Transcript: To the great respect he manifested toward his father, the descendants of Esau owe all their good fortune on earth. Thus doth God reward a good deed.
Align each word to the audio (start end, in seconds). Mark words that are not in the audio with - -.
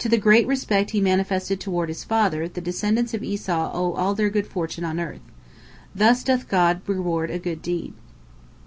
To 0.00 0.10
the 0.10 0.18
great 0.18 0.46
respect 0.46 0.90
he 0.90 1.00
manifested 1.00 1.60
toward 1.60 1.88
his 1.88 2.04
father, 2.04 2.46
the 2.46 2.60
descendants 2.60 3.14
of 3.14 3.22
Esau 3.24 3.70
owe 3.72 3.94
all 3.94 4.14
their 4.14 4.28
good 4.28 4.46
fortune 4.46 4.84
on 4.84 5.00
earth. 5.00 5.22
Thus 5.94 6.22
doth 6.22 6.46
God 6.46 6.82
reward 6.86 7.30
a 7.30 7.38
good 7.38 7.62
deed. 7.62 7.94